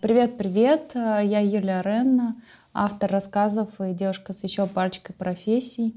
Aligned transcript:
Привет-привет, 0.00 0.92
я 0.94 1.40
Юлия 1.40 1.82
Ренна, 1.82 2.36
автор 2.72 3.10
рассказов 3.10 3.68
и 3.80 3.92
девушка 3.92 4.32
с 4.32 4.42
еще 4.42 4.66
парочкой 4.66 5.14
профессий. 5.14 5.94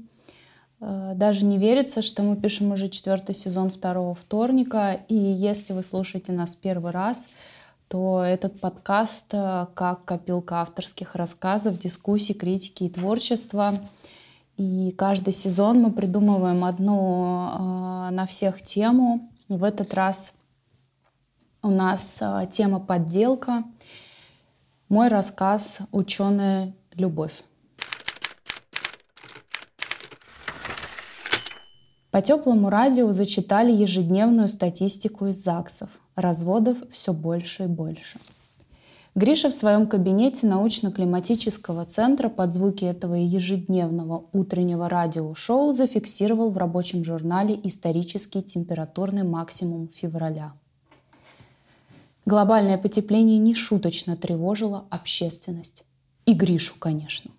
Даже 0.80 1.44
не 1.44 1.58
верится, 1.58 2.02
что 2.02 2.22
мы 2.22 2.36
пишем 2.36 2.72
уже 2.72 2.88
четвертый 2.88 3.34
сезон 3.34 3.70
второго 3.70 4.14
вторника, 4.14 5.00
и 5.08 5.14
если 5.14 5.72
вы 5.72 5.82
слушаете 5.82 6.32
нас 6.32 6.54
первый 6.54 6.92
раз, 6.92 7.28
то 7.88 8.22
этот 8.22 8.60
подкаст 8.60 9.30
как 9.30 10.04
копилка 10.04 10.62
авторских 10.62 11.14
рассказов, 11.14 11.78
дискуссий, 11.78 12.34
критики 12.34 12.84
и 12.84 12.90
творчества. 12.90 13.78
И 14.56 14.92
каждый 14.98 15.32
сезон 15.32 15.80
мы 15.80 15.92
придумываем 15.92 16.64
одну 16.64 18.10
на 18.10 18.26
всех 18.28 18.60
тему. 18.62 19.30
В 19.48 19.64
этот 19.64 19.94
раз 19.94 20.34
у 21.62 21.68
нас 21.68 22.18
а, 22.22 22.46
тема 22.46 22.80
подделка. 22.80 23.64
Мой 24.88 25.08
рассказ 25.08 25.80
«Ученая 25.92 26.74
любовь». 26.94 27.42
По 32.10 32.22
теплому 32.22 32.70
радио 32.70 33.12
зачитали 33.12 33.70
ежедневную 33.70 34.48
статистику 34.48 35.26
из 35.26 35.42
ЗАГСов. 35.42 35.90
Разводов 36.16 36.78
все 36.90 37.12
больше 37.12 37.64
и 37.64 37.66
больше. 37.66 38.18
Гриша 39.14 39.50
в 39.50 39.52
своем 39.52 39.86
кабинете 39.86 40.46
научно-климатического 40.46 41.84
центра 41.84 42.28
под 42.28 42.52
звуки 42.52 42.84
этого 42.84 43.14
ежедневного 43.14 44.24
утреннего 44.32 44.88
радиошоу 44.88 45.72
зафиксировал 45.72 46.50
в 46.50 46.56
рабочем 46.56 47.04
журнале 47.04 47.58
исторический 47.62 48.42
температурный 48.42 49.24
максимум 49.24 49.88
февраля– 49.88 50.54
Глобальное 52.28 52.76
потепление 52.76 53.38
нешуточно 53.38 54.14
тревожило 54.14 54.84
общественность. 54.90 55.82
И 56.26 56.34
Гришу, 56.34 56.74
конечно. 56.78 57.30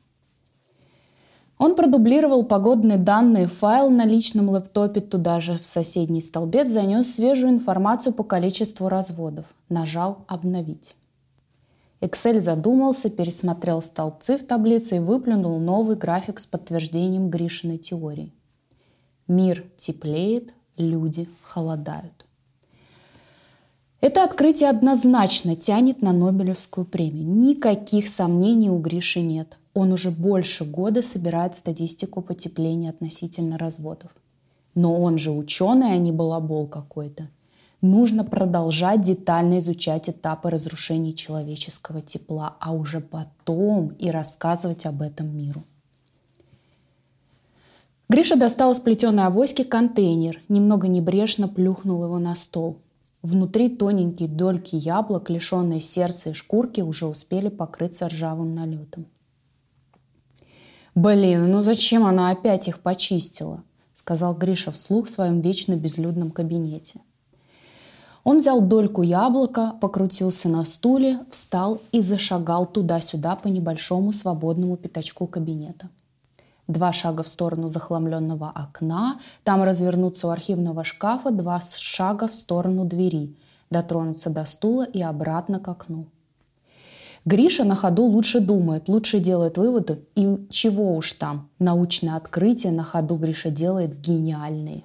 Он 1.59 1.75
продублировал 1.75 2.43
погодные 2.43 2.97
данные 2.97 3.45
файл 3.45 3.91
на 3.91 4.03
личном 4.07 4.49
лэптопе, 4.49 5.01
туда 5.01 5.41
же 5.41 5.59
в 5.59 5.65
соседний 5.67 6.21
столбец 6.21 6.69
занес 6.69 7.13
свежую 7.13 7.51
информацию 7.51 8.13
по 8.13 8.23
количеству 8.23 8.89
разводов. 8.89 9.45
Нажал 9.69 10.25
«Обновить». 10.27 10.95
Excel 12.01 12.39
задумался, 12.39 13.11
пересмотрел 13.11 13.83
столбцы 13.83 14.39
в 14.39 14.43
таблице 14.47 14.95
и 14.95 14.99
выплюнул 14.99 15.59
новый 15.59 15.97
график 15.97 16.39
с 16.39 16.47
подтверждением 16.47 17.29
Гришиной 17.29 17.77
теории. 17.77 18.33
Мир 19.27 19.65
теплеет, 19.77 20.51
люди 20.77 21.29
холодают. 21.43 22.25
Это 24.01 24.23
открытие 24.23 24.69
однозначно 24.69 25.57
тянет 25.57 26.01
на 26.01 26.13
Нобелевскую 26.13 26.85
премию. 26.85 27.25
Никаких 27.27 28.07
сомнений 28.07 28.69
у 28.69 28.79
Гриши 28.79 29.19
нет. 29.19 29.57
Он 29.73 29.91
уже 29.91 30.09
больше 30.09 30.63
года 30.63 31.01
собирает 31.01 31.55
статистику 31.55 32.21
потепления 32.21 32.89
относительно 32.89 33.57
разводов. 33.57 34.11
Но 34.73 35.01
он 35.01 35.17
же 35.17 35.31
ученый, 35.31 35.93
а 35.93 35.97
не 35.97 36.13
балабол 36.13 36.67
какой-то. 36.67 37.27
Нужно 37.81 38.23
продолжать 38.23 39.01
детально 39.01 39.59
изучать 39.59 40.09
этапы 40.09 40.49
разрушения 40.49 41.13
человеческого 41.13 42.01
тепла, 42.01 42.55
а 42.59 42.71
уже 42.71 43.01
потом 43.01 43.89
и 43.99 44.09
рассказывать 44.11 44.85
об 44.85 45.01
этом 45.01 45.35
миру. 45.35 45.63
Гриша 48.07 48.37
достал 48.37 48.71
из 48.71 48.79
плетеной 48.79 49.25
авоськи 49.25 49.63
контейнер, 49.63 50.41
немного 50.47 50.87
небрежно 50.87 51.47
плюхнул 51.49 52.03
его 52.05 52.17
на 52.17 52.33
стол– 52.35 52.77
Внутри 53.21 53.69
тоненькие 53.69 54.29
дольки 54.29 54.75
яблок, 54.75 55.29
лишенные 55.29 55.81
сердца 55.81 56.29
и 56.29 56.33
шкурки, 56.33 56.79
уже 56.79 57.05
успели 57.05 57.49
покрыться 57.49 58.07
ржавым 58.07 58.55
налетом. 58.55 59.07
«Блин, 60.95 61.51
ну 61.51 61.61
зачем 61.61 62.05
она 62.05 62.31
опять 62.31 62.67
их 62.67 62.79
почистила?»— 62.79 63.63
сказал 63.93 64.33
Гриша 64.33 64.71
вслух 64.71 65.07
в 65.07 65.09
своем 65.09 65.41
вечно 65.41 65.75
безлюдном 65.75 66.31
кабинете. 66.31 67.01
Он 68.23 68.37
взял 68.37 68.61
дольку 68.61 69.01
яблока, 69.01 69.73
покрутился 69.81 70.49
на 70.49 70.63
стуле, 70.65 71.19
встал 71.29 71.81
и 71.91 72.01
зашагал 72.01 72.65
туда-сюда 72.65 73.35
по 73.35 73.47
небольшому 73.47 74.11
свободному 74.11 74.77
пятачку 74.77 75.27
кабинета 75.27 75.89
два 76.69 76.93
шага 76.93 77.23
в 77.23 77.27
сторону 77.27 77.67
захламленного 77.67 78.49
окна, 78.55 79.19
там 79.43 79.63
развернуться 79.63 80.27
у 80.27 80.29
архивного 80.29 80.83
шкафа, 80.83 81.31
два 81.31 81.59
шага 81.59 82.27
в 82.27 82.35
сторону 82.35 82.85
двери, 82.85 83.35
дотронуться 83.69 84.29
до 84.29 84.45
стула 84.45 84.83
и 84.83 85.01
обратно 85.01 85.59
к 85.59 85.67
окну. 85.67 86.05
Гриша 87.25 87.65
на 87.65 87.75
ходу 87.75 88.03
лучше 88.03 88.39
думает, 88.39 88.87
лучше 88.87 89.19
делает 89.19 89.57
выводы, 89.57 89.99
и 90.15 90.47
чего 90.49 90.95
уж 90.95 91.13
там, 91.13 91.49
научное 91.59 92.15
открытие 92.15 92.71
на 92.71 92.83
ходу 92.83 93.17
Гриша 93.17 93.49
делает 93.49 93.99
гениальные. 93.99 94.83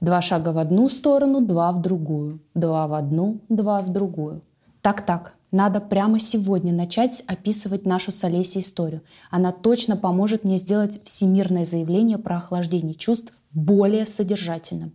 Два 0.00 0.20
шага 0.20 0.50
в 0.52 0.58
одну 0.58 0.88
сторону, 0.88 1.40
два 1.40 1.72
в 1.72 1.80
другую, 1.80 2.38
два 2.54 2.86
в 2.86 2.94
одну, 2.94 3.40
два 3.48 3.80
в 3.82 3.88
другую. 3.88 4.42
Так-так, 4.82 5.34
надо 5.52 5.80
прямо 5.80 6.20
сегодня 6.20 6.72
начать 6.72 7.24
описывать 7.26 7.84
нашу 7.84 8.12
с 8.12 8.22
Олесей 8.22 8.60
историю. 8.60 9.02
Она 9.30 9.50
точно 9.50 9.96
поможет 9.96 10.44
мне 10.44 10.56
сделать 10.56 11.02
всемирное 11.04 11.64
заявление 11.64 12.18
про 12.18 12.36
охлаждение 12.36 12.94
чувств 12.94 13.32
более 13.52 14.06
содержательным. 14.06 14.92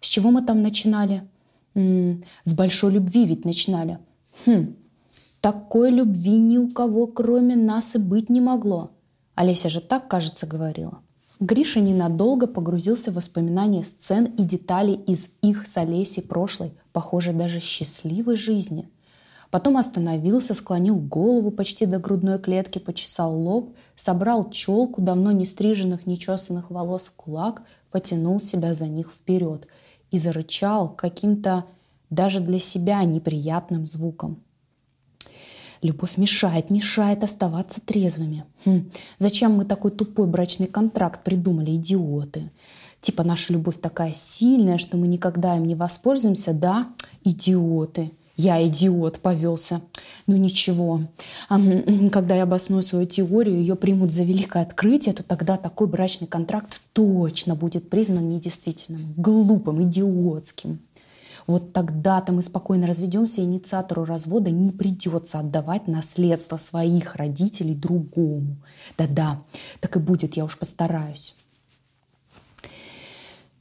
С 0.00 0.06
чего 0.06 0.30
мы 0.30 0.42
там 0.42 0.62
начинали? 0.62 1.28
М-м, 1.74 2.24
с 2.44 2.54
большой 2.54 2.92
любви 2.92 3.24
ведь 3.24 3.44
начинали. 3.44 3.98
Хм, 4.46 4.76
такой 5.40 5.90
любви 5.90 6.38
ни 6.38 6.56
у 6.56 6.70
кого, 6.70 7.08
кроме 7.08 7.56
нас, 7.56 7.96
и 7.96 7.98
быть 7.98 8.30
не 8.30 8.40
могло. 8.40 8.92
Олеся 9.34 9.70
же 9.70 9.80
так, 9.80 10.06
кажется, 10.06 10.46
говорила. 10.46 11.00
Гриша 11.40 11.80
ненадолго 11.80 12.46
погрузился 12.46 13.10
в 13.10 13.14
воспоминания 13.14 13.82
сцен 13.82 14.26
и 14.26 14.44
деталей 14.44 14.94
из 14.94 15.34
их 15.42 15.66
с 15.66 15.76
Олесей 15.76 16.22
прошлой, 16.22 16.74
похоже, 16.92 17.32
даже 17.32 17.58
счастливой 17.58 18.36
жизни– 18.36 18.88
Потом 19.54 19.76
остановился, 19.76 20.52
склонил 20.52 20.98
голову 20.98 21.52
почти 21.52 21.86
до 21.86 22.00
грудной 22.00 22.40
клетки, 22.40 22.80
почесал 22.80 23.32
лоб, 23.38 23.76
собрал 23.94 24.50
челку 24.50 25.00
давно 25.00 25.30
не 25.30 25.44
стриженных, 25.44 26.06
не 26.06 26.18
чесанных 26.18 26.72
волос 26.72 27.02
в 27.02 27.12
кулак, 27.12 27.62
потянул 27.92 28.40
себя 28.40 28.74
за 28.74 28.88
них 28.88 29.12
вперед 29.12 29.68
и 30.10 30.18
зарычал 30.18 30.88
каким-то 30.88 31.66
даже 32.10 32.40
для 32.40 32.58
себя 32.58 33.04
неприятным 33.04 33.86
звуком. 33.86 34.42
Любовь 35.82 36.16
мешает, 36.16 36.70
мешает 36.70 37.22
оставаться 37.22 37.80
трезвыми. 37.80 38.46
Хм, 38.64 38.90
зачем 39.18 39.52
мы 39.52 39.66
такой 39.66 39.92
тупой 39.92 40.26
брачный 40.26 40.66
контракт 40.66 41.22
придумали, 41.22 41.76
идиоты? 41.76 42.50
Типа 43.00 43.22
наша 43.22 43.52
любовь 43.52 43.80
такая 43.80 44.14
сильная, 44.14 44.78
что 44.78 44.96
мы 44.96 45.06
никогда 45.06 45.56
им 45.56 45.64
не 45.64 45.76
воспользуемся, 45.76 46.52
да? 46.52 46.88
Идиоты. 47.22 48.10
Я 48.36 48.66
идиот, 48.66 49.20
повелся. 49.20 49.80
Ну 50.26 50.36
ничего. 50.36 51.00
А, 51.48 51.60
когда 52.10 52.34
я 52.34 52.42
обосную 52.42 52.82
свою 52.82 53.06
теорию, 53.06 53.60
ее 53.60 53.76
примут 53.76 54.12
за 54.12 54.24
великое 54.24 54.62
открытие, 54.62 55.14
то 55.14 55.22
тогда 55.22 55.56
такой 55.56 55.86
брачный 55.86 56.26
контракт 56.26 56.80
точно 56.92 57.54
будет 57.54 57.90
признан 57.90 58.28
недействительным, 58.28 59.14
глупым, 59.16 59.82
идиотским. 59.82 60.80
Вот 61.46 61.72
тогда-то 61.72 62.32
мы 62.32 62.42
спокойно 62.42 62.86
разведемся, 62.86 63.42
и 63.42 63.44
инициатору 63.44 64.04
развода 64.04 64.50
не 64.50 64.70
придется 64.70 65.38
отдавать 65.38 65.86
наследство 65.86 66.56
своих 66.56 67.16
родителей 67.16 67.74
другому. 67.74 68.56
Да-да, 68.96 69.42
так 69.80 69.96
и 69.96 70.00
будет, 70.00 70.36
я 70.36 70.44
уж 70.44 70.58
постараюсь. 70.58 71.36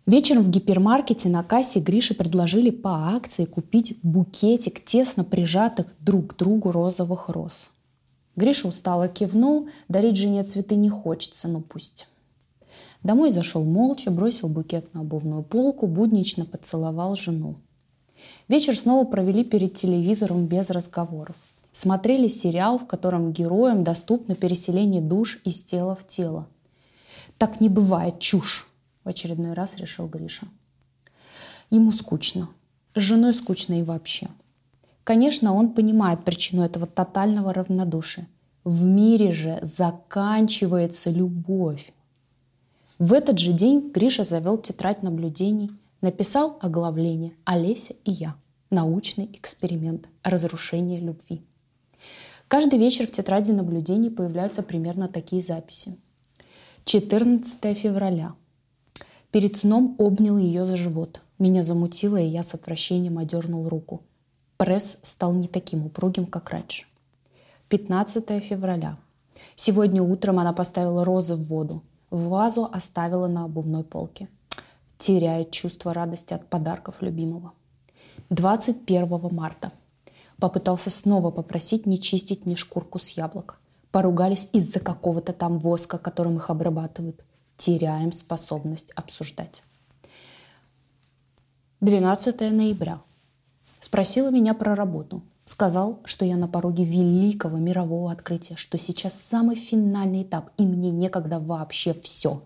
Вечером 0.05 0.43
в 0.43 0.49
гипермаркете 0.49 1.29
на 1.29 1.43
кассе 1.43 1.79
Грише 1.79 2.13
предложили 2.13 2.71
по 2.71 3.15
акции 3.15 3.45
купить 3.45 3.97
букетик 4.03 4.83
тесно 4.83 5.23
прижатых 5.23 5.87
друг 6.01 6.33
к 6.33 6.37
другу 6.37 6.71
розовых 6.71 7.29
роз. 7.29 7.71
Гриша 8.35 8.67
устало 8.67 9.07
кивнул, 9.07 9.69
дарить 9.87 10.17
жене 10.17 10.43
цветы 10.43 10.75
не 10.75 10.89
хочется, 10.89 11.47
но 11.47 11.61
пусть. 11.61 12.07
Домой 13.01 13.29
зашел 13.29 13.63
молча, 13.63 14.11
бросил 14.11 14.49
букет 14.49 14.93
на 14.93 15.01
обувную 15.01 15.41
полку, 15.43 15.87
буднично 15.87 16.43
поцеловал 16.43 17.15
жену. 17.15 17.55
Вечер 18.49 18.75
снова 18.75 19.05
провели 19.05 19.45
перед 19.45 19.75
телевизором 19.75 20.47
без 20.47 20.69
разговоров. 20.69 21.35
Смотрели 21.71 22.27
сериал, 22.27 22.77
в 22.77 22.87
котором 22.87 23.31
героям 23.31 23.83
доступно 23.83 24.35
переселение 24.35 25.01
душ 25.01 25.39
из 25.45 25.63
тела 25.63 25.95
в 25.95 26.05
тело. 26.05 26.47
Так 27.37 27.61
не 27.61 27.69
бывает, 27.69 28.19
чушь! 28.19 28.67
В 29.03 29.09
очередной 29.09 29.53
раз 29.53 29.77
решил 29.77 30.07
Гриша. 30.07 30.47
Ему 31.69 31.91
скучно. 31.91 32.49
С 32.95 33.01
женой 33.01 33.33
скучно 33.33 33.79
и 33.79 33.83
вообще. 33.83 34.27
Конечно, 35.03 35.53
он 35.53 35.73
понимает 35.73 36.23
причину 36.23 36.63
этого 36.63 36.85
тотального 36.85 37.53
равнодушия. 37.53 38.27
В 38.63 38.83
мире 38.83 39.31
же 39.31 39.59
заканчивается 39.61 41.09
любовь. 41.09 41.91
В 42.99 43.11
этот 43.11 43.39
же 43.39 43.51
день 43.51 43.91
Гриша 43.93 44.23
завел 44.23 44.57
тетрадь 44.57 45.03
наблюдений, 45.03 45.71
написал 46.01 46.57
оглавление 46.61 47.33
«Олеся 47.43 47.95
и 48.05 48.11
я». 48.11 48.35
Научный 48.69 49.29
эксперимент 49.33 50.07
разрушения 50.23 50.99
любви. 50.99 51.41
Каждый 52.47 52.79
вечер 52.79 53.07
в 53.07 53.11
тетради 53.11 53.51
наблюдений 53.51 54.09
появляются 54.09 54.63
примерно 54.63 55.07
такие 55.07 55.41
записи. 55.41 55.97
14 56.85 57.77
февраля. 57.77 58.35
Перед 59.33 59.57
сном 59.57 59.95
обнял 59.97 60.37
ее 60.37 60.63
за 60.63 60.77
живот. 60.77 61.21
Меня 61.39 61.63
замутило, 61.63 62.17
и 62.17 62.27
я 62.27 62.43
с 62.43 62.53
отвращением 62.53 63.17
одернул 63.17 63.67
руку. 63.67 64.03
Пресс 64.57 64.99
стал 65.01 65.33
не 65.33 65.47
таким 65.47 65.87
упругим, 65.87 66.27
как 66.27 66.51
раньше. 66.51 66.85
15 67.69 68.43
февраля. 68.43 68.95
Сегодня 69.55 70.03
утром 70.03 70.37
она 70.37 70.53
поставила 70.53 71.03
розы 71.03 71.33
в 71.33 71.47
воду. 71.47 71.81
Вазу 72.11 72.69
оставила 72.71 73.25
на 73.25 73.45
обувной 73.45 73.83
полке. 73.83 74.27
Теряет 74.99 75.49
чувство 75.49 75.95
радости 75.95 76.35
от 76.35 76.47
подарков 76.47 76.97
любимого. 77.01 77.53
21 78.29 79.33
марта. 79.33 79.71
Попытался 80.37 80.91
снова 80.91 81.31
попросить 81.31 81.87
не 81.87 81.99
чистить 81.99 82.45
мне 82.45 82.55
шкурку 82.55 82.99
с 82.99 83.09
яблок. 83.09 83.59
Поругались 83.89 84.47
из-за 84.53 84.79
какого-то 84.79 85.33
там 85.33 85.57
воска, 85.57 85.97
которым 85.97 86.37
их 86.37 86.51
обрабатывают. 86.51 87.23
Теряем 87.57 88.11
способность 88.11 88.91
обсуждать. 88.91 89.63
12 91.81 92.39
ноября. 92.51 93.01
Спросила 93.79 94.31
меня 94.31 94.53
про 94.53 94.75
работу. 94.75 95.21
Сказал, 95.45 95.99
что 96.05 96.23
я 96.23 96.37
на 96.37 96.47
пороге 96.47 96.85
великого 96.85 97.57
мирового 97.57 98.11
открытия, 98.11 98.55
что 98.55 98.77
сейчас 98.77 99.21
самый 99.21 99.57
финальный 99.57 100.23
этап, 100.23 100.51
и 100.57 100.63
мне 100.65 100.91
некогда 100.91 101.39
вообще 101.39 101.93
все. 101.93 102.41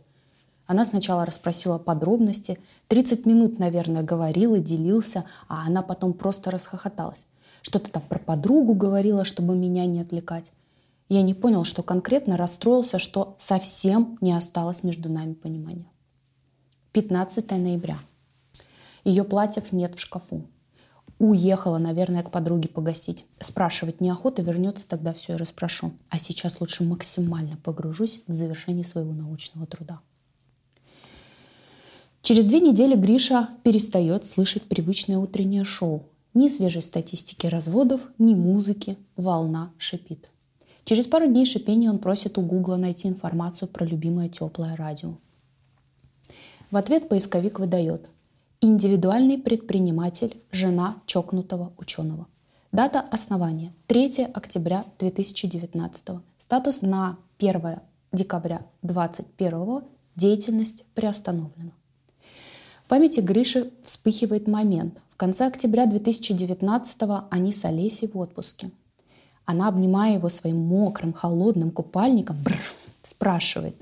Она 0.66 0.84
сначала 0.84 1.26
расспросила 1.26 1.78
подробности, 1.78 2.60
30 2.88 3.26
минут, 3.26 3.60
наверное, 3.60 4.02
говорил 4.04 4.56
и 4.56 4.60
делился, 4.60 5.26
а 5.48 5.66
она 5.66 5.84
потом 5.84 6.14
просто 6.14 6.52
расхохоталась. 6.52 7.28
Что-то 7.62 7.92
там 7.92 8.02
про 8.02 8.20
подругу 8.20 8.74
говорила, 8.74 9.24
чтобы 9.24 9.56
меня 9.56 9.86
не 9.86 10.02
отвлекать. 10.02 10.52
Я 11.10 11.22
не 11.22 11.34
понял, 11.34 11.64
что 11.64 11.84
конкретно 11.84 12.36
расстроился, 12.36 13.00
что 13.00 13.36
совсем 13.40 14.18
не 14.20 14.34
осталось 14.34 14.84
между 14.84 15.10
нами 15.10 15.34
понимания. 15.34 15.90
15 16.92 17.50
ноября. 17.52 17.98
Ее 19.06 19.24
платьев 19.24 19.72
нет 19.72 19.96
в 19.96 20.00
шкафу. 20.00 20.48
Уехала, 21.20 21.78
наверное, 21.78 22.24
к 22.24 22.32
подруге 22.32 22.70
погостить. 22.70 23.26
Спрашивать 23.40 24.02
неохота, 24.02 24.42
вернется, 24.42 24.88
тогда 24.88 25.14
все 25.14 25.34
и 25.34 25.38
расспрошу. 25.38 25.94
А 26.10 26.20
сейчас 26.20 26.60
лучше 26.62 26.84
максимально 26.84 27.58
погружусь 27.58 28.22
в 28.28 28.34
завершение 28.34 28.84
своего 28.84 29.14
научного 29.14 29.66
труда. 29.66 30.02
Через 32.22 32.46
две 32.46 32.60
недели 32.60 32.96
Гриша 32.96 33.50
перестает 33.64 34.26
слышать 34.26 34.64
привычное 34.64 35.18
утреннее 35.18 35.64
шоу. 35.64 36.04
Ни 36.34 36.50
свежей 36.50 36.82
статистики 36.82 37.48
разводов, 37.48 38.02
ни 38.20 38.36
музыки. 38.36 38.98
Волна 39.16 39.72
шипит. 39.78 40.30
Через 40.88 41.06
пару 41.06 41.28
дней 41.28 41.46
шипения 41.46 41.90
он 41.90 42.00
просит 42.00 42.38
у 42.38 42.42
Гугла 42.42 42.78
найти 42.78 43.10
информацию 43.10 43.68
про 43.68 43.86
любимое 43.86 44.30
теплое 44.30 44.74
радио. 44.78 45.18
В 46.72 46.78
ответ 46.78 47.10
поисковик 47.10 47.60
выдает 47.60 48.10
«Индивидуальный 48.62 49.38
предприниматель, 49.38 50.38
жена 50.50 50.96
чокнутого 51.06 51.74
ученого». 51.78 52.26
Дата 52.72 53.02
основания– 53.02 53.74
3 53.88 54.30
октября 54.34 54.86
2019. 55.00 56.22
Статус 56.38 56.82
на 56.82 57.18
1 57.38 57.80
декабря 58.14 58.62
2021. 58.82 59.84
Деятельность 60.16 60.86
приостановлена. 60.96 61.72
В 62.86 62.88
памяти 62.88 63.20
Гриши 63.20 63.72
вспыхивает 63.84 64.48
момент. 64.48 64.98
В 65.10 65.18
конце 65.18 65.48
октября 65.48 65.86
2019 65.86 67.02
они 67.30 67.52
с 67.52 67.66
Олесей 67.66 68.08
в 68.08 68.18
отпуске– 68.18 68.72
она, 69.48 69.70
обнимая 69.70 70.16
его 70.16 70.28
своим 70.28 70.58
мокрым, 70.58 71.14
холодным 71.14 71.72
купальником, 71.72 72.38
бррр, 72.44 72.60
спрашивает. 73.02 73.82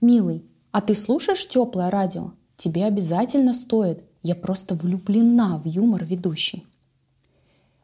«Милый, 0.00 0.44
а 0.72 0.80
ты 0.80 0.96
слушаешь 0.96 1.48
теплое 1.48 1.90
радио? 1.90 2.32
Тебе 2.56 2.84
обязательно 2.84 3.52
стоит. 3.52 4.02
Я 4.24 4.34
просто 4.34 4.74
влюблена 4.74 5.58
в 5.58 5.66
юмор 5.66 6.04
ведущей». 6.04 6.66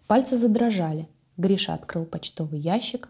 Пальцы 0.09 0.37
задрожали. 0.37 1.09
Гриша 1.37 1.75
открыл 1.75 2.05
почтовый 2.05 2.59
ящик. 2.59 3.09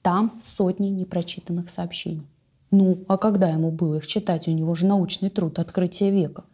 Там 0.00 0.38
сотни 0.40 0.86
непрочитанных 0.86 1.70
сообщений. 1.70 2.26
Ну, 2.70 3.04
а 3.08 3.18
когда 3.18 3.48
ему 3.48 3.72
было 3.72 3.96
их 3.96 4.06
читать? 4.06 4.46
У 4.46 4.52
него 4.52 4.76
же 4.76 4.86
научный 4.86 5.28
труд 5.28 5.58
«Открытие 5.58 6.12
века». 6.12 6.44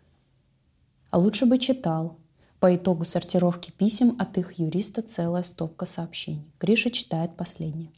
А 1.10 1.18
лучше 1.18 1.44
бы 1.44 1.58
читал, 1.58 2.16
по 2.64 2.74
итогу 2.74 3.04
сортировки 3.04 3.70
писем 3.70 4.16
от 4.18 4.38
их 4.38 4.58
юриста 4.58 5.02
целая 5.02 5.42
стопка 5.42 5.84
сообщений. 5.84 6.50
Гриша 6.58 6.90
читает 6.90 7.36
последнее. 7.36 7.92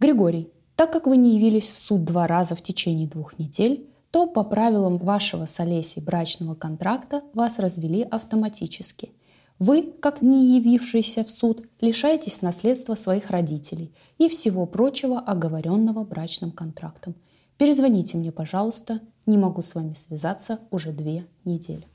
Григорий, 0.00 0.50
так 0.74 0.92
как 0.92 1.06
вы 1.06 1.16
не 1.16 1.36
явились 1.36 1.70
в 1.70 1.78
суд 1.78 2.04
два 2.04 2.26
раза 2.26 2.56
в 2.56 2.62
течение 2.62 3.06
двух 3.06 3.38
недель, 3.38 3.88
то 4.10 4.26
по 4.26 4.42
правилам 4.42 4.98
вашего 4.98 5.46
с 5.46 5.60
Олесей 5.60 6.02
брачного 6.02 6.56
контракта 6.56 7.22
вас 7.34 7.60
развели 7.60 8.02
автоматически. 8.02 9.12
Вы, 9.60 9.92
как 9.92 10.22
не 10.22 10.56
явившийся 10.56 11.22
в 11.22 11.30
суд, 11.30 11.68
лишаетесь 11.80 12.42
наследства 12.42 12.96
своих 12.96 13.30
родителей 13.30 13.94
и 14.18 14.28
всего 14.28 14.66
прочего, 14.66 15.20
оговоренного 15.20 16.02
брачным 16.02 16.50
контрактом. 16.50 17.14
Перезвоните 17.58 18.18
мне, 18.18 18.32
пожалуйста, 18.32 19.02
не 19.24 19.38
могу 19.38 19.62
с 19.62 19.76
вами 19.76 19.94
связаться 19.94 20.58
уже 20.72 20.90
две 20.90 21.28
недели. 21.44 21.86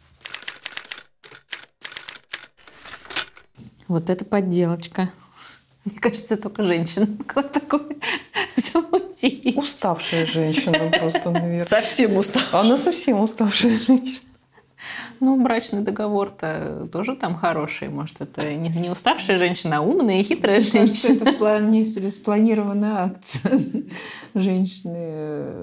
Вот 3.92 4.10
это 4.10 4.24
подделочка. 4.24 5.10
Мне 5.86 6.00
кажется, 6.00 6.38
только 6.38 6.64
женщина 6.64 7.08
могла 7.08 7.44
такое 7.44 7.82
замутить. 8.56 9.58
Уставшая 9.58 10.26
женщина 10.26 10.90
просто, 10.98 11.30
наверное. 11.30 11.66
Совсем 11.66 12.16
уставшая. 12.16 12.62
Она 12.62 12.78
совсем 12.78 13.20
уставшая 13.20 13.78
женщина. 13.80 14.18
Ну, 15.20 15.44
брачный 15.44 15.82
договор-то 15.82 16.88
тоже 16.90 17.18
там 17.18 17.36
хороший. 17.36 17.90
Может, 17.90 18.22
это 18.22 18.54
не, 18.54 18.70
не 18.70 18.90
уставшая 18.90 19.36
женщина, 19.36 19.80
а 19.80 19.82
умная 19.82 20.22
и 20.22 20.24
хитрая 20.24 20.62
женщина. 20.62 20.88
Кажется, 20.88 21.14
это 21.14 21.34
вполне 21.34 21.84
себе 21.84 22.12
спланированная 22.12 22.96
акция 22.96 23.60
женщины, 24.34 25.54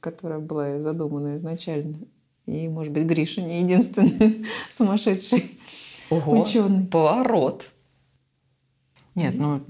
которая 0.00 0.38
была 0.38 0.80
задумана 0.80 1.34
изначально. 1.36 1.96
И, 2.44 2.68
может 2.68 2.92
быть, 2.92 3.04
Гриша 3.04 3.40
не 3.40 3.60
единственный 3.62 4.44
сумасшедший 4.70 5.58
Ого, 6.10 6.40
ученый. 6.40 6.86
Поворот. 6.86 7.70
Нет, 9.14 9.34
ну 9.36 9.62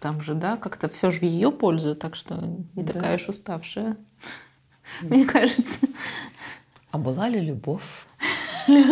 там 0.00 0.20
же, 0.20 0.34
да, 0.34 0.56
как-то 0.56 0.88
все 0.88 1.10
же 1.10 1.20
в 1.20 1.22
ее 1.22 1.50
пользу, 1.50 1.94
так 1.94 2.14
что 2.14 2.36
не 2.74 2.82
да. 2.82 2.92
такая 2.92 3.16
уж 3.16 3.28
уставшая, 3.28 3.96
мне 5.02 5.24
кажется. 5.24 5.86
А 6.90 6.98
была 6.98 7.28
ли 7.28 7.40
любовь? 7.40 8.06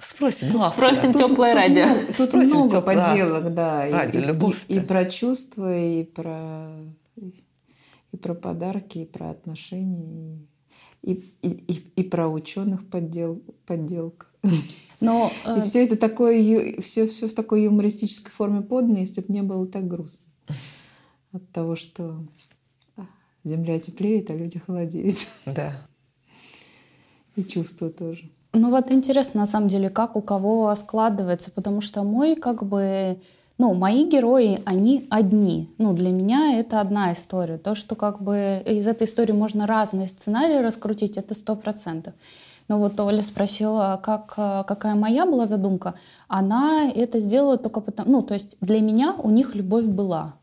Спросим. 0.00 0.50
Ну, 0.52 0.64
Спросим 0.68 1.12
тут, 1.12 1.28
теплое 1.28 1.52
тут, 1.52 1.60
радио. 1.60 1.86
Тут, 1.88 2.16
тут 2.16 2.28
Спросим 2.28 2.56
много 2.56 2.76
теплое 2.78 3.04
подделок, 3.04 3.54
да. 3.54 3.88
Радио, 3.90 4.20
и, 4.20 4.24
любовь 4.24 4.64
и, 4.68 4.76
и 4.76 4.80
про 4.80 5.04
чувства, 5.06 5.76
и 5.76 6.04
про 6.04 6.68
и 7.16 8.16
про 8.16 8.34
подарки, 8.34 8.98
и 8.98 9.06
про 9.06 9.30
отношения, 9.30 10.38
и, 11.04 11.22
и, 11.42 11.48
и, 11.48 11.84
и 11.96 12.02
про 12.02 12.28
ученых 12.28 12.88
поддел, 12.88 13.42
подделка. 13.66 14.26
Но, 15.00 15.30
и 15.44 15.60
э... 15.60 15.62
все 15.62 15.84
это 15.84 15.96
такое, 15.96 16.80
все, 16.80 17.06
все 17.06 17.28
в 17.28 17.34
такой 17.34 17.64
юмористической 17.64 18.32
форме 18.32 18.62
подано, 18.62 18.98
если 18.98 19.20
бы 19.20 19.32
не 19.32 19.42
было 19.42 19.66
так 19.66 19.86
грустно. 19.86 20.26
От 21.32 21.48
того, 21.50 21.76
что 21.76 22.24
земля 23.44 23.78
теплеет, 23.78 24.30
а 24.30 24.34
люди 24.34 24.58
холодеют. 24.58 25.16
Да. 25.46 25.72
И 27.36 27.42
чувства 27.42 27.90
тоже. 27.90 28.30
Ну 28.52 28.70
вот 28.70 28.92
интересно, 28.92 29.40
на 29.40 29.46
самом 29.46 29.68
деле, 29.68 29.90
как 29.90 30.14
у 30.14 30.22
кого 30.22 30.72
складывается, 30.76 31.50
потому 31.50 31.80
что 31.80 32.04
мой 32.04 32.36
как 32.36 32.64
бы 32.64 33.20
ну, 33.56 33.72
мои 33.74 34.04
герои, 34.08 34.60
они 34.64 35.06
одни. 35.10 35.68
Ну, 35.78 35.92
для 35.94 36.10
меня 36.10 36.58
это 36.58 36.80
одна 36.80 37.12
история. 37.12 37.56
То, 37.56 37.74
что 37.74 37.94
как 37.94 38.20
бы 38.20 38.62
из 38.66 38.86
этой 38.88 39.04
истории 39.06 39.32
можно 39.32 39.66
разные 39.66 40.08
сценарии 40.08 40.56
раскрутить, 40.56 41.16
это 41.16 41.34
сто 41.34 41.54
процентов. 41.54 42.14
Но 42.66 42.78
вот 42.78 42.98
Оля 42.98 43.22
спросила, 43.22 44.00
как, 44.02 44.34
какая 44.66 44.94
моя 44.94 45.26
была 45.26 45.46
задумка. 45.46 45.94
Она 46.28 46.90
это 46.90 47.20
сделала 47.20 47.58
только 47.58 47.80
потому... 47.80 48.10
Ну, 48.10 48.22
то 48.22 48.34
есть 48.34 48.56
для 48.60 48.80
меня 48.80 49.14
у 49.22 49.30
них 49.30 49.54
любовь 49.54 49.86
была. 49.86 50.34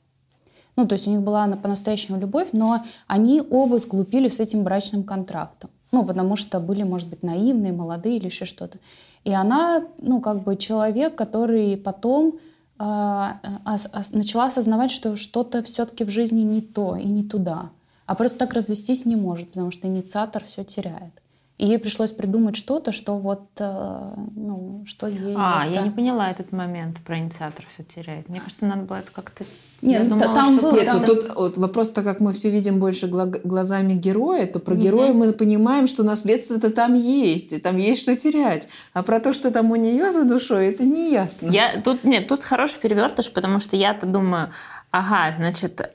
Ну, 0.77 0.88
то 0.88 0.94
есть 0.94 1.08
у 1.08 1.12
них 1.12 1.22
была 1.22 1.48
по-настоящему 1.48 2.18
любовь, 2.18 2.50
но 2.53 2.84
они 3.08 3.41
оба 3.50 3.80
сглупили 3.80 4.30
с 4.30 4.39
этим 4.39 4.63
брачным 4.63 5.03
контрактом. 5.03 5.70
Ну, 5.91 6.06
потому 6.06 6.38
что 6.38 6.62
были, 6.62 6.84
может 6.84 7.10
быть, 7.10 7.24
наивные, 7.24 7.74
молодые 7.74 8.18
или 8.18 8.27
еще 8.27 8.46
что-то. 8.46 8.77
И 9.25 9.34
она, 9.34 9.84
ну, 9.98 10.22
как 10.22 10.44
бы 10.44 10.56
человек, 10.56 11.15
который 11.15 11.75
потом 11.75 12.39
начала 12.82 14.46
осознавать, 14.46 14.92
что 14.92 15.16
что-то 15.16 15.62
все-таки 15.62 16.04
в 16.04 16.10
жизни 16.10 16.42
не 16.42 16.62
то 16.62 16.96
и 16.96 17.06
не 17.06 17.24
туда. 17.24 17.70
А 18.06 18.16
просто 18.16 18.40
так 18.40 18.54
развестись 18.54 19.06
не 19.06 19.16
может, 19.16 19.50
потому 19.50 19.72
что 19.72 19.88
инициатор 19.88 20.44
все 20.44 20.64
теряет. 20.64 21.14
И 21.62 21.68
ей 21.68 21.77
пришлось 21.77 22.10
придумать 22.10 22.56
что-то, 22.56 22.91
что 22.91 23.20
вот, 23.20 23.44
э, 23.60 24.13
ну, 24.36 24.84
что 24.88 25.06
ей... 25.06 25.36
А, 25.38 25.68
это... 25.68 25.75
я 25.75 25.82
не 25.84 25.91
поняла 25.91 26.32
этот 26.32 26.51
момент 26.51 26.98
про 27.06 27.20
инициатор 27.20 27.63
все 27.70 27.84
теряет. 27.84 28.30
Мне 28.30 28.39
кажется, 28.39 28.65
надо 28.65 28.82
было 28.82 28.98
это 28.98 29.12
как-то... 29.12 29.44
Нет, 29.84 30.01
ну, 30.06 30.18
думала, 30.18 30.34
там 30.34 30.58
было... 30.58 30.74
Нет, 30.74 30.86
там... 30.88 31.06
тут 31.06 31.36
вот 31.36 31.58
вопрос, 31.60 31.89
то 31.89 32.01
как 32.01 32.20
мы 32.20 32.32
все 32.32 32.50
видим 32.50 32.80
больше 32.80 33.06
глазами 33.06 33.94
героя, 33.94 34.48
то 34.48 34.58
про 34.58 34.74
героя 34.74 35.13
мы 35.13 35.34
понимаем, 35.34 35.86
что 35.86 36.01
наследство-то 36.01 36.72
там 36.72 36.96
есть, 36.96 37.53
и 37.53 37.60
там 37.60 37.77
есть 37.77 38.01
что 38.01 38.15
терять. 38.15 38.68
А 38.94 39.03
про 39.03 39.20
то, 39.20 39.32
что 39.32 39.51
там 39.51 39.70
у 39.70 39.75
нее 39.75 40.10
за 40.10 40.25
душой, 40.25 40.65
это 40.65 40.84
не 40.84 41.12
ясно. 41.12 41.51
Я, 41.51 41.80
тут, 41.80 42.03
нет, 42.03 42.27
тут 42.27 42.44
хороший 42.44 42.80
перевертыш, 42.80 43.32
потому 43.32 43.60
что 43.60 43.75
я-то 43.75 44.08
думаю, 44.08 44.50
ага, 44.89 45.32
значит, 45.32 45.91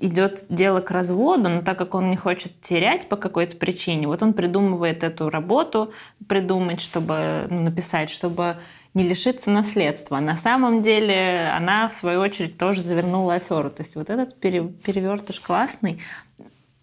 идет 0.00 0.44
дело 0.48 0.80
к 0.80 0.90
разводу, 0.90 1.48
но 1.48 1.62
так 1.62 1.78
как 1.78 1.94
он 1.94 2.10
не 2.10 2.16
хочет 2.16 2.60
терять 2.60 3.08
по 3.08 3.16
какой-то 3.16 3.56
причине, 3.56 4.06
вот 4.06 4.22
он 4.22 4.32
придумывает 4.32 5.02
эту 5.02 5.30
работу, 5.30 5.92
придумать, 6.28 6.80
чтобы 6.80 7.46
ну, 7.50 7.60
написать, 7.60 8.10
чтобы 8.10 8.56
не 8.94 9.02
лишиться 9.02 9.50
наследства. 9.50 10.20
На 10.20 10.36
самом 10.36 10.80
деле 10.80 11.50
она, 11.56 11.88
в 11.88 11.92
свою 11.92 12.20
очередь, 12.20 12.56
тоже 12.56 12.80
завернула 12.80 13.34
аферу. 13.34 13.70
То 13.70 13.82
есть 13.82 13.96
вот 13.96 14.08
этот 14.08 14.38
перевертыш 14.38 15.40
классный. 15.40 16.00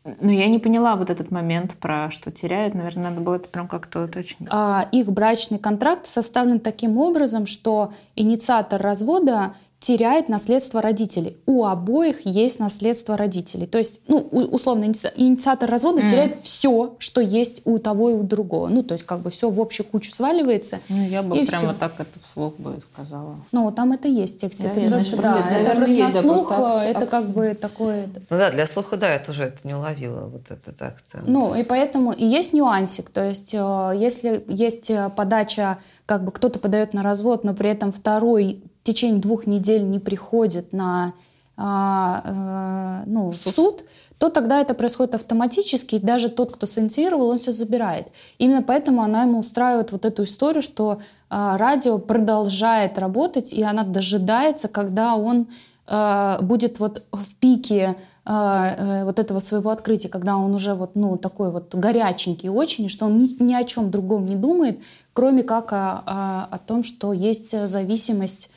Но 0.04 0.32
я 0.32 0.48
не 0.48 0.60
поняла 0.60 0.96
вот 0.96 1.10
этот 1.10 1.32
момент 1.32 1.76
про 1.76 2.10
что 2.10 2.32
теряют. 2.32 2.74
Наверное, 2.74 3.12
надо 3.12 3.22
было 3.22 3.36
это 3.36 3.48
прям 3.48 3.68
как-то 3.68 4.04
уточнить. 4.04 4.50
А, 4.52 4.90
их 4.92 5.12
брачный 5.12 5.60
контракт 5.60 6.08
составлен 6.08 6.60
таким 6.60 6.98
образом, 6.98 7.46
что 7.46 7.94
инициатор 8.16 8.82
развода 8.82 9.54
теряет 9.82 10.30
наследство 10.30 10.80
родителей. 10.80 11.38
У 11.48 11.66
обоих 11.66 12.24
есть 12.24 12.60
наследство 12.60 13.18
родителей. 13.18 13.66
То 13.66 13.80
есть, 13.80 14.02
ну, 14.08 14.20
условно, 14.20 14.86
инициатор 15.16 15.68
развода 15.68 16.04
mm. 16.04 16.08
теряет 16.08 16.42
все, 16.44 16.96
что 17.00 17.20
есть 17.20 17.64
у 17.66 17.80
того 17.80 18.12
и 18.12 18.14
у 18.14 18.22
другого. 18.22 18.68
Ну, 18.68 18.84
то 18.84 18.94
есть, 18.94 19.06
как 19.06 19.22
бы 19.22 19.32
все 19.32 19.50
в 19.50 19.60
общую 19.60 19.88
кучу 19.88 20.12
сваливается. 20.12 20.80
Ну, 20.88 21.04
я 21.08 21.24
бы 21.24 21.36
прямо 21.46 21.70
все. 21.70 21.74
так 21.74 21.94
это 21.98 22.20
вслух 22.24 22.58
бы 22.58 22.80
сказала. 22.94 23.38
Ну, 23.52 23.72
там 23.72 23.92
это 23.92 24.08
есть. 24.08 24.42
Да, 24.42 24.68
это 24.70 24.88
просто, 24.88 25.18
да, 25.18 25.36
нет, 25.38 25.68
это 25.68 25.76
просто 25.76 25.96
есть, 25.96 26.16
на 26.16 26.22
слух, 26.22 26.50
да, 26.50 26.86
это 26.86 27.08
как 27.08 27.30
бы 27.30 27.58
такое... 27.60 28.08
Ну 28.30 28.38
да, 28.38 28.52
для 28.52 28.68
слуха, 28.68 28.98
да, 28.98 29.14
я 29.14 29.20
тоже 29.20 29.46
это 29.46 29.68
не 29.68 29.74
уловила, 29.74 30.28
вот 30.28 30.52
этот 30.52 30.80
акцент. 30.80 31.28
Ну, 31.28 31.56
и 31.56 31.64
поэтому 31.64 32.12
и 32.12 32.24
есть 32.24 32.54
нюансик. 32.54 33.10
То 33.10 33.26
есть, 33.28 33.56
э, 33.56 33.94
если 33.96 34.46
есть 34.48 34.92
э, 34.92 35.10
подача, 35.16 35.80
как 36.06 36.24
бы 36.24 36.32
кто-то 36.32 36.60
подает 36.60 36.94
на 36.94 37.02
развод, 37.02 37.44
но 37.44 37.56
при 37.56 37.72
этом 37.72 37.92
второй 37.92 38.62
в 38.82 38.84
течение 38.84 39.22
двух 39.22 39.46
недель 39.48 39.84
не 39.84 40.00
приходит 40.00 40.74
на 40.74 41.14
а, 41.58 43.04
э, 43.06 43.10
ну, 43.10 43.32
суд. 43.32 43.54
суд, 43.54 43.84
то 44.18 44.30
тогда 44.30 44.62
это 44.62 44.74
происходит 44.74 45.16
автоматически, 45.16 45.96
и 45.96 46.00
даже 46.00 46.30
тот, 46.30 46.52
кто 46.56 46.66
синициировал, 46.66 47.30
он 47.30 47.40
все 47.40 47.52
забирает. 47.52 48.08
Именно 48.40 48.64
поэтому 48.64 49.04
она 49.04 49.24
ему 49.24 49.40
устраивает 49.40 49.92
вот 49.92 50.06
эту 50.06 50.24
историю, 50.24 50.64
что 50.64 50.94
э, 50.94 50.98
радио 51.30 52.00
продолжает 52.00 52.98
работать, 52.98 53.54
и 53.54 53.62
она 53.62 53.84
дожидается, 53.84 54.70
когда 54.70 55.16
он 55.16 55.48
э, 55.88 56.38
будет 56.42 56.80
вот 56.80 57.04
в 57.12 57.36
пике 57.36 57.96
э, 58.26 59.04
вот 59.04 59.20
этого 59.20 59.40
своего 59.40 59.70
открытия, 59.70 60.10
когда 60.10 60.38
он 60.38 60.56
уже 60.56 60.74
вот, 60.74 60.96
ну, 60.96 61.18
такой 61.18 61.52
вот 61.52 61.76
горяченький 61.76 62.50
очень, 62.50 62.90
что 62.90 63.06
он 63.06 63.20
ни, 63.20 63.44
ни 63.44 63.54
о 63.54 63.64
чем 63.66 63.92
другом 63.92 64.26
не 64.26 64.36
думает, 64.36 64.80
кроме 65.14 65.44
как 65.44 65.74
о, 65.74 66.02
о, 66.06 66.48
о 66.50 66.58
том, 66.58 66.84
что 66.84 67.14
есть 67.14 67.52
зависимость 67.68 68.50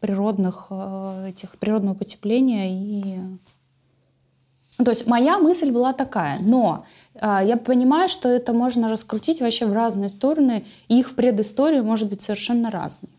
природных 0.00 0.66
э, 0.70 1.28
этих 1.28 1.56
природного 1.58 1.94
потепления 1.94 2.70
и 2.70 3.18
ну, 4.78 4.84
то 4.84 4.90
есть 4.90 5.06
моя 5.06 5.38
мысль 5.38 5.70
была 5.70 5.92
такая, 5.92 6.40
но 6.40 6.84
э, 7.14 7.40
я 7.44 7.56
понимаю, 7.56 8.08
что 8.08 8.28
это 8.28 8.52
можно 8.52 8.88
раскрутить 8.88 9.40
вообще 9.40 9.66
в 9.66 9.72
разные 9.72 10.08
стороны, 10.08 10.64
и 10.88 10.98
их 10.98 11.14
предыстория 11.14 11.82
может 11.82 12.08
быть 12.08 12.20
совершенно 12.20 12.70
разной. 12.70 13.12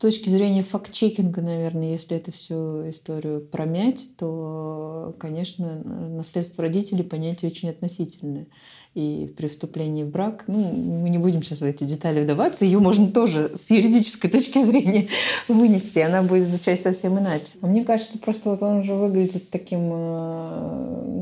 Точки 0.00 0.28
зрения 0.28 0.62
факт-чекинга, 0.62 1.42
наверное, 1.42 1.90
если 1.90 2.16
эту 2.16 2.30
всю 2.30 2.88
историю 2.88 3.40
промять, 3.40 4.16
то, 4.16 5.16
конечно, 5.18 5.82
наследство 5.82 6.62
родителей 6.62 7.02
понятие 7.02 7.50
очень 7.50 7.68
относительное 7.68 8.46
и 8.94 9.32
при 9.36 9.48
вступлении 9.48 10.04
в 10.04 10.10
брак. 10.10 10.44
Ну, 10.46 10.58
мы 10.58 11.08
не 11.08 11.18
будем 11.18 11.42
сейчас 11.42 11.60
в 11.60 11.64
эти 11.64 11.84
детали 11.84 12.22
вдаваться. 12.22 12.64
Ее 12.64 12.78
можно 12.78 13.08
тоже 13.08 13.52
с 13.54 13.70
юридической 13.70 14.28
точки 14.28 14.62
зрения 14.62 15.08
вынести. 15.48 15.98
Она 15.98 16.22
будет 16.22 16.46
звучать 16.46 16.80
совсем 16.80 17.18
иначе. 17.18 17.46
А 17.60 17.66
мне 17.66 17.84
кажется, 17.84 18.18
просто 18.18 18.50
вот 18.50 18.62
он 18.62 18.78
уже 18.78 18.94
выглядит 18.94 19.50
таким 19.50 19.90
э, 19.92 21.17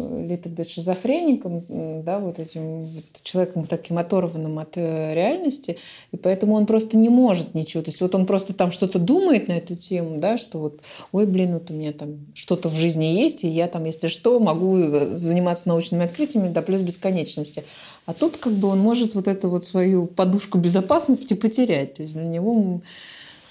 little 0.00 0.54
bit 0.54 0.68
шизофреником, 0.68 1.64
да, 2.02 2.18
вот 2.18 2.38
этим 2.38 2.84
вот 2.84 3.04
человеком 3.22 3.64
таким 3.64 3.98
оторванным 3.98 4.58
от 4.58 4.76
э, 4.76 5.14
реальности. 5.14 5.78
И 6.12 6.16
поэтому 6.16 6.54
он 6.54 6.66
просто 6.66 6.96
не 6.96 7.08
может 7.08 7.54
ничего. 7.54 7.82
То 7.82 7.90
есть 7.90 8.00
вот 8.00 8.14
он 8.14 8.26
просто 8.26 8.54
там 8.54 8.72
что-то 8.72 8.98
думает 8.98 9.48
на 9.48 9.52
эту 9.52 9.76
тему, 9.76 10.18
да, 10.18 10.36
что 10.36 10.58
вот, 10.58 10.80
ой, 11.12 11.26
блин, 11.26 11.54
вот 11.54 11.70
у 11.70 11.74
меня 11.74 11.92
там 11.92 12.26
что-то 12.34 12.68
в 12.68 12.74
жизни 12.74 13.04
есть, 13.04 13.44
и 13.44 13.48
я 13.48 13.68
там, 13.68 13.84
если 13.84 14.08
что, 14.08 14.40
могу 14.40 14.76
заниматься 15.10 15.68
научными 15.68 16.04
открытиями, 16.04 16.52
да, 16.52 16.62
плюс 16.62 16.80
бесконечно 16.80 17.10
бесконечности. 17.10 17.64
А 18.06 18.14
тут 18.14 18.36
как 18.36 18.52
бы 18.52 18.68
он 18.68 18.78
может 18.78 19.14
вот 19.14 19.28
эту 19.28 19.48
вот 19.48 19.64
свою 19.64 20.06
подушку 20.06 20.58
безопасности 20.58 21.34
потерять. 21.34 21.94
То 21.94 22.02
есть 22.02 22.14
для 22.14 22.24
него 22.24 22.80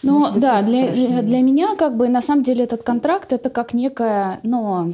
ну 0.02 0.28
да, 0.36 0.62
для, 0.62 1.22
для 1.22 1.42
меня 1.42 1.76
как 1.76 1.98
бы 1.98 2.08
на 2.08 2.22
самом 2.22 2.44
деле 2.44 2.64
этот 2.64 2.84
контракт 2.84 3.34
это 3.34 3.50
как 3.50 3.74
некая, 3.74 4.40
но, 4.44 4.94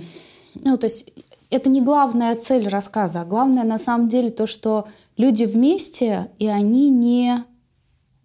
ну 0.55 0.77
то 0.77 0.87
есть 0.87 1.11
это 1.49 1.69
не 1.69 1.81
главная 1.81 2.35
цель 2.35 2.67
рассказа, 2.67 3.21
а 3.21 3.25
главное 3.25 3.63
на 3.63 3.77
самом 3.77 4.09
деле 4.09 4.29
то, 4.29 4.47
что 4.47 4.87
люди 5.17 5.43
вместе 5.45 6.29
и 6.39 6.47
они 6.47 6.89
не, 6.89 7.43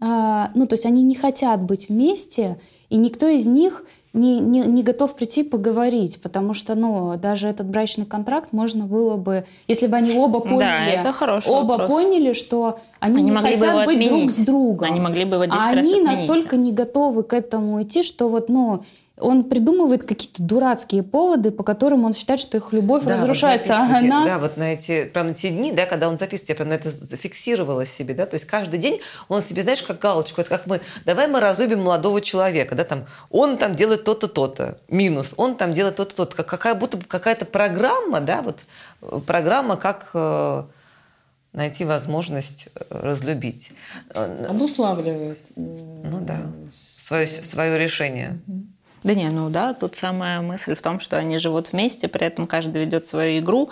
э, 0.00 0.46
ну 0.54 0.66
то 0.66 0.74
есть 0.74 0.86
они 0.86 1.02
не 1.02 1.14
хотят 1.14 1.62
быть 1.62 1.88
вместе, 1.88 2.60
и 2.88 2.96
никто 2.96 3.28
из 3.28 3.46
них 3.46 3.84
не, 4.12 4.40
не, 4.40 4.60
не 4.60 4.82
готов 4.82 5.14
прийти 5.14 5.44
поговорить, 5.44 6.20
потому 6.20 6.52
что, 6.52 6.74
ну, 6.74 7.16
даже 7.16 7.46
этот 7.46 7.68
брачный 7.68 8.06
контракт 8.06 8.52
можно 8.52 8.84
было 8.84 9.16
бы, 9.16 9.44
если 9.68 9.86
бы 9.86 9.96
они 9.96 10.18
оба 10.18 10.40
поняли, 10.40 10.58
да, 10.58 10.86
это 10.86 11.12
хороший 11.12 11.48
оба 11.48 11.72
вопрос. 11.72 11.92
поняли, 11.92 12.32
что 12.32 12.80
они, 12.98 13.18
они 13.18 13.30
не 13.30 13.36
хотят 13.36 13.86
быть 13.86 13.96
отменить. 13.96 14.10
друг 14.10 14.30
с 14.30 14.36
другом. 14.38 14.90
Они 14.90 15.00
могли 15.00 15.24
бы 15.24 15.36
его 15.36 15.44
10 15.44 15.56
а 15.56 15.68
они 15.68 15.78
отменить. 15.78 16.04
настолько 16.04 16.56
не 16.56 16.72
готовы 16.72 17.22
к 17.22 17.32
этому 17.32 17.80
идти, 17.82 18.02
что 18.02 18.28
вот, 18.28 18.48
ну, 18.48 18.82
он 19.20 19.44
придумывает 19.44 20.04
какие-то 20.06 20.42
дурацкие 20.42 21.02
поводы, 21.02 21.50
по 21.50 21.62
которым 21.62 22.04
он 22.04 22.14
считает, 22.14 22.40
что 22.40 22.56
их 22.56 22.72
любовь 22.72 23.04
да, 23.04 23.14
разрушается. 23.14 23.72
Вот 23.72 23.94
а 23.94 23.98
она... 23.98 24.24
Да, 24.24 24.38
вот 24.38 24.56
на 24.56 24.72
эти, 24.72 25.04
прям 25.04 25.28
на 25.28 25.34
те 25.34 25.50
дни, 25.50 25.72
да, 25.72 25.86
когда 25.86 26.08
он 26.08 26.18
записывает, 26.18 26.48
я 26.50 26.54
прям 26.56 26.68
на 26.68 26.74
это 26.74 26.90
зафиксировала 26.90 27.86
себе, 27.86 28.14
да, 28.14 28.26
то 28.26 28.34
есть 28.34 28.46
каждый 28.46 28.78
день 28.78 29.00
он 29.28 29.42
себе, 29.42 29.62
знаешь, 29.62 29.82
как 29.82 29.98
галочку, 29.98 30.40
это 30.40 30.50
как 30.50 30.66
мы, 30.66 30.80
давай 31.04 31.28
мы 31.28 31.40
разлюбим 31.40 31.82
молодого 31.82 32.20
человека, 32.20 32.74
да, 32.74 32.84
там, 32.84 33.06
он 33.30 33.56
там 33.56 33.74
делает 33.74 34.04
то-то, 34.04 34.28
то-то, 34.28 34.78
минус, 34.88 35.34
он 35.36 35.56
там 35.56 35.72
делает 35.72 35.96
то-то, 35.96 36.16
то-то, 36.16 36.36
как, 36.36 36.46
какая 36.46 36.74
будто 36.74 36.98
какая-то 36.98 37.44
программа, 37.44 38.20
да, 38.20 38.42
вот 38.42 38.64
программа, 39.26 39.76
как 39.76 40.10
э, 40.14 40.64
найти 41.52 41.84
возможность 41.84 42.68
э, 42.74 42.84
разлюбить. 42.90 43.72
Обуславливает. 44.14 45.38
Ну 45.56 46.20
да, 46.20 46.40
свое, 46.72 47.26
свое 47.26 47.78
решение. 47.78 48.40
Угу. 48.46 48.66
Да 49.02 49.14
не, 49.14 49.28
ну 49.30 49.48
да, 49.48 49.74
тут 49.74 49.96
самая 49.96 50.40
мысль 50.42 50.74
в 50.74 50.82
том, 50.82 51.00
что 51.00 51.16
они 51.16 51.38
живут 51.38 51.72
вместе, 51.72 52.08
при 52.08 52.26
этом 52.26 52.46
каждый 52.46 52.84
ведет 52.84 53.06
свою 53.06 53.40
игру 53.40 53.70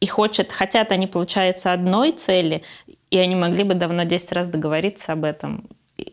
и 0.00 0.06
хочет, 0.06 0.52
хотят 0.52 0.92
они, 0.92 1.06
получается, 1.06 1.72
одной 1.72 2.12
цели, 2.12 2.62
и 3.10 3.18
они 3.18 3.34
могли 3.34 3.64
бы 3.64 3.74
давно 3.74 4.04
10 4.04 4.32
раз 4.32 4.48
договориться 4.48 5.12
об 5.12 5.24
этом, 5.24 5.64
и 5.98 6.12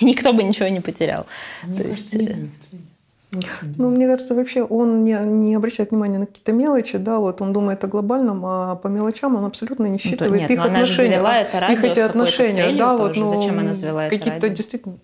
никто 0.00 0.32
бы 0.32 0.42
ничего 0.42 0.68
не 0.68 0.80
потерял. 0.80 1.26
Мне 1.64 1.78
То 1.78 1.84
кажется, 1.84 2.18
есть... 2.18 2.30
Э, 2.30 3.36
ну, 3.78 3.90
мне 3.90 4.06
кажется, 4.06 4.34
вообще 4.34 4.62
он 4.62 5.02
не, 5.02 5.18
не 5.18 5.56
обращает 5.56 5.90
внимания 5.90 6.18
на 6.18 6.26
какие-то 6.26 6.52
мелочи, 6.52 6.98
да, 6.98 7.18
вот 7.18 7.40
он 7.40 7.52
думает 7.52 7.82
о 7.82 7.88
глобальном, 7.88 8.44
а 8.46 8.76
по 8.76 8.86
мелочам 8.86 9.34
он 9.34 9.44
абсолютно 9.44 9.86
не 9.86 9.98
считывает 9.98 10.32
ну, 10.32 10.38
нет, 10.38 10.50
их 10.50 10.60
отношения. 10.60 10.76
Она 10.76 10.84
же 10.84 10.94
завела 10.94 11.38
это 11.38 11.60
радио 11.60 11.74
их 11.74 11.84
эти 11.84 12.00
отношения, 12.00 12.72
да, 12.76 12.96
вот, 12.96 13.16
ну, 13.16 13.28
зачем 13.28 13.58
она 13.58 13.74
завела 13.74 14.06
это 14.06 14.16
Какие-то 14.16 14.48
действительно 14.48 14.98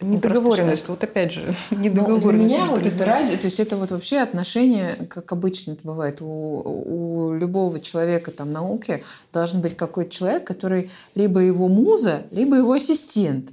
Недоговоренность, 0.00 0.88
вот 0.88 1.02
опять 1.02 1.32
же, 1.32 1.54
недоговоренность. 1.70 2.24
Ну, 2.24 2.32
для 2.32 2.44
меня 2.44 2.66
вот 2.66 2.84
это 2.84 3.04
ради, 3.04 3.36
то 3.36 3.46
есть 3.46 3.60
это 3.60 3.76
вот 3.76 3.90
вообще 3.90 4.18
отношения, 4.18 4.96
как 5.08 5.32
обычно 5.32 5.72
это 5.72 5.80
бывает, 5.84 6.20
у, 6.20 6.26
у 6.26 7.34
любого 7.34 7.80
человека 7.80 8.30
там 8.30 8.52
науки 8.52 9.04
должен 9.32 9.60
быть 9.60 9.76
какой-то 9.76 10.10
человек, 10.10 10.44
который 10.44 10.90
либо 11.14 11.40
его 11.40 11.68
муза, 11.68 12.22
либо 12.30 12.56
его 12.56 12.72
ассистент. 12.72 13.50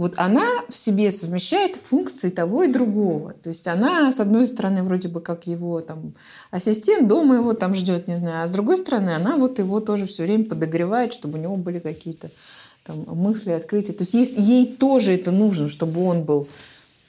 Вот 0.00 0.14
она 0.16 0.46
в 0.70 0.76
себе 0.78 1.10
совмещает 1.10 1.76
функции 1.76 2.30
того 2.30 2.62
и 2.62 2.72
другого. 2.72 3.34
То 3.42 3.50
есть 3.50 3.66
она, 3.66 4.10
с 4.10 4.18
одной 4.18 4.46
стороны, 4.46 4.82
вроде 4.82 5.08
бы 5.08 5.20
как 5.20 5.46
его 5.46 5.82
там 5.82 6.14
ассистент, 6.50 7.06
дома 7.06 7.34
его 7.34 7.52
там 7.52 7.74
ждет, 7.74 8.08
не 8.08 8.16
знаю, 8.16 8.42
а 8.42 8.46
с 8.46 8.50
другой 8.50 8.78
стороны, 8.78 9.10
она 9.10 9.36
вот 9.36 9.58
его 9.58 9.78
тоже 9.80 10.06
все 10.06 10.22
время 10.22 10.46
подогревает, 10.46 11.12
чтобы 11.12 11.38
у 11.38 11.42
него 11.42 11.56
были 11.56 11.80
какие-то 11.80 12.30
там, 12.90 13.16
мысли, 13.16 13.50
открытия. 13.52 13.92
То 13.92 14.02
есть, 14.02 14.14
есть 14.14 14.32
ей 14.36 14.66
тоже 14.66 15.14
это 15.14 15.30
нужно, 15.30 15.68
чтобы 15.68 16.04
он 16.04 16.22
был 16.22 16.46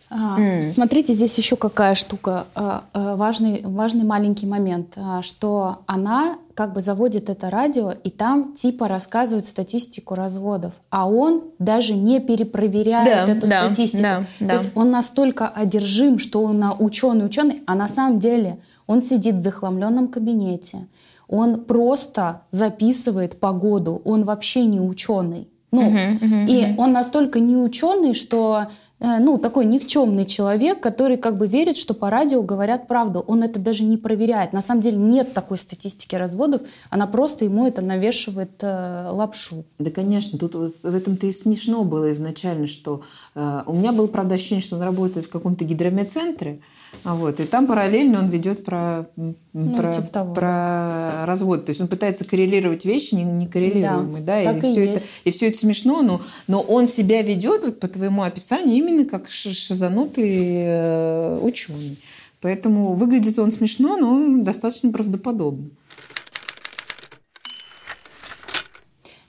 А, 0.09 0.39
mm. 0.39 0.71
Смотрите, 0.71 1.13
здесь 1.13 1.37
еще 1.37 1.55
какая 1.55 1.95
штука, 1.95 2.45
а, 2.53 2.83
а, 2.93 3.15
важный, 3.15 3.61
важный 3.63 4.03
маленький 4.03 4.45
момент, 4.45 4.97
что 5.21 5.77
она 5.85 6.37
как 6.53 6.73
бы 6.73 6.81
заводит 6.81 7.29
это 7.29 7.49
радио, 7.49 7.91
и 7.91 8.09
там 8.09 8.53
типа 8.53 8.89
рассказывает 8.89 9.45
статистику 9.45 10.15
разводов, 10.15 10.73
а 10.89 11.07
он 11.07 11.43
даже 11.59 11.93
не 11.93 12.19
перепроверяет 12.19 13.27
да, 13.27 13.33
эту 13.33 13.47
да, 13.47 13.65
статистику. 13.65 14.03
Да, 14.03 14.25
да. 14.41 14.47
То 14.47 14.53
есть 14.55 14.71
он 14.75 14.91
настолько 14.91 15.47
одержим, 15.47 16.19
что 16.19 16.43
он 16.43 16.61
ученый-ученый, 16.79 17.63
а 17.65 17.75
на 17.75 17.87
самом 17.87 18.19
деле 18.19 18.59
он 18.87 19.01
сидит 19.01 19.35
в 19.35 19.41
захламленном 19.41 20.09
кабинете, 20.09 20.87
он 21.31 21.63
просто 21.63 22.41
записывает 22.51 23.39
погоду, 23.39 24.01
он 24.03 24.23
вообще 24.23 24.65
не 24.65 24.81
ученый. 24.81 25.47
Ну, 25.71 25.81
uh-huh, 25.81 26.19
uh-huh, 26.19 26.47
и 26.47 26.75
он 26.77 26.91
настолько 26.91 27.39
не 27.39 27.55
ученый, 27.55 28.13
что 28.13 28.67
Э, 29.01 29.17
ну, 29.19 29.37
такой 29.39 29.65
никчемный 29.65 30.25
человек, 30.25 30.79
который 30.79 31.17
как 31.17 31.37
бы 31.37 31.47
верит, 31.47 31.75
что 31.75 31.93
по 31.93 32.09
радио 32.09 32.43
говорят 32.43 32.87
правду. 32.87 33.23
Он 33.27 33.43
это 33.43 33.59
даже 33.59 33.83
не 33.83 33.97
проверяет. 33.97 34.53
На 34.53 34.61
самом 34.61 34.81
деле 34.81 34.97
нет 34.97 35.33
такой 35.33 35.57
статистики 35.57 36.15
разводов, 36.15 36.61
она 36.89 37.07
просто 37.07 37.45
ему 37.45 37.65
это 37.65 37.81
навешивает 37.81 38.61
э, 38.61 39.07
лапшу. 39.09 39.65
Да, 39.79 39.89
конечно, 39.89 40.37
тут 40.37 40.53
в 40.53 40.95
этом-то 40.95 41.25
и 41.25 41.31
смешно 41.31 41.83
было 41.83 42.11
изначально, 42.11 42.67
что 42.67 43.01
э, 43.33 43.63
у 43.65 43.73
меня 43.73 43.91
было, 43.91 44.05
правда, 44.05 44.35
ощущение, 44.35 44.63
что 44.63 44.75
он 44.75 44.83
работает 44.83 45.25
в 45.25 45.29
каком-то 45.29 45.65
гидромедцентре, 45.65 46.59
а 46.59 46.61
вот, 47.03 47.39
и 47.39 47.45
там 47.45 47.65
параллельно 47.67 48.19
он 48.19 48.27
ведет 48.27 48.63
про, 48.63 49.07
ну, 49.15 49.75
про, 49.75 49.91
типа 49.91 50.25
про 50.25 51.25
развод. 51.25 51.65
То 51.65 51.71
есть 51.71 51.81
он 51.81 51.87
пытается 51.87 52.25
коррелировать 52.25 52.85
вещи 52.85 53.15
не, 53.15 53.23
не 53.23 53.47
коррелируемые. 53.47 54.23
Да, 54.23 54.43
да 54.43 54.51
и, 54.51 54.57
и, 54.57 54.61
все 54.61 54.85
это, 54.85 55.01
и 55.23 55.31
все 55.31 55.47
это 55.47 55.57
смешно, 55.57 56.03
но, 56.03 56.21
но 56.47 56.61
он 56.61 56.85
себя 56.85 57.21
ведет, 57.21 57.63
вот 57.63 57.79
по 57.79 57.87
твоему 57.87 58.23
описанию, 58.23 58.77
именно 58.77 59.05
как 59.05 59.29
шизанутый 59.29 60.63
э, 60.65 61.39
ученый. 61.41 61.97
Поэтому 62.39 62.93
выглядит 62.93 63.37
он 63.39 63.51
смешно, 63.51 63.97
но 63.97 64.43
достаточно 64.43 64.91
правдоподобно. 64.91 65.69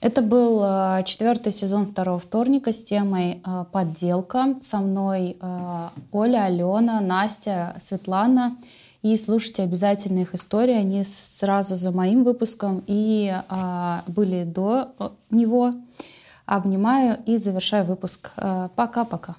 Это 0.02 0.20
был 0.20 0.60
э, 0.64 1.04
четвертый 1.04 1.52
сезон 1.52 1.86
второго 1.86 2.18
вторника 2.18 2.72
с 2.72 2.82
темой 2.82 3.40
э, 3.46 3.64
«Подделка». 3.70 4.56
Со 4.60 4.78
мной 4.78 5.36
э, 5.40 5.88
Оля, 6.10 6.46
Алена, 6.46 7.00
Настя, 7.00 7.76
Светлана. 7.78 8.56
И 9.02 9.16
слушайте 9.16 9.62
обязательно 9.62 10.18
их 10.18 10.34
истории. 10.34 10.74
Они 10.74 11.04
сразу 11.04 11.76
за 11.76 11.92
моим 11.92 12.24
выпуском 12.24 12.82
и 12.88 13.32
были 14.06 14.44
до 14.44 14.92
него. 15.30 15.74
Обнимаю 16.46 17.18
и 17.26 17.36
завершаю 17.36 17.84
выпуск. 17.84 18.30
Пока-пока. 18.76 19.34